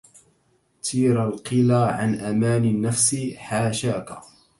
تيرَ 0.83 1.27
القِلى 1.27 1.75
عن 1.83 2.15
أماني 2.15 2.71
النفس 2.71 3.15
حاشاكِ 3.35 4.19